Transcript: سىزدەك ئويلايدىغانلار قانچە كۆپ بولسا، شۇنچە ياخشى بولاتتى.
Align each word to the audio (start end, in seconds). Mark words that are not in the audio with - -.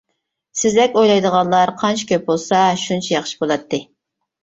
سىزدەك 0.61 0.97
ئويلايدىغانلار 1.01 1.73
قانچە 1.83 2.09
كۆپ 2.15 2.27
بولسا، 2.33 2.65
شۇنچە 2.89 3.17
ياخشى 3.19 3.43
بولاتتى. 3.45 3.87